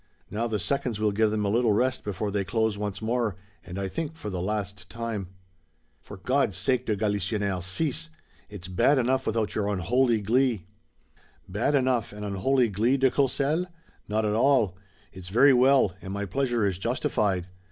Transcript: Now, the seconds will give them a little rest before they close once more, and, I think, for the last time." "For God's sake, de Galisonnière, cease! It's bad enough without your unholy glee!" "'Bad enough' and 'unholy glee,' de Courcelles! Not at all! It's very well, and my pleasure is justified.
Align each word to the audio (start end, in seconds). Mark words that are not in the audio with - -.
Now, 0.31 0.47
the 0.47 0.57
seconds 0.57 0.99
will 0.99 1.11
give 1.11 1.29
them 1.29 1.45
a 1.45 1.49
little 1.49 1.73
rest 1.73 2.03
before 2.03 2.31
they 2.31 2.43
close 2.43 2.75
once 2.75 3.03
more, 3.03 3.35
and, 3.63 3.77
I 3.77 3.87
think, 3.87 4.15
for 4.15 4.31
the 4.31 4.41
last 4.41 4.89
time." 4.89 5.27
"For 6.01 6.17
God's 6.17 6.57
sake, 6.57 6.87
de 6.87 6.95
Galisonnière, 6.97 7.61
cease! 7.61 8.09
It's 8.49 8.67
bad 8.67 8.97
enough 8.97 9.27
without 9.27 9.53
your 9.53 9.67
unholy 9.69 10.19
glee!" 10.19 10.65
"'Bad 11.47 11.75
enough' 11.75 12.13
and 12.13 12.25
'unholy 12.25 12.69
glee,' 12.69 12.97
de 12.97 13.11
Courcelles! 13.11 13.67
Not 14.07 14.25
at 14.25 14.33
all! 14.33 14.75
It's 15.13 15.29
very 15.29 15.53
well, 15.53 15.93
and 16.01 16.11
my 16.11 16.25
pleasure 16.25 16.65
is 16.65 16.79
justified. 16.79 17.45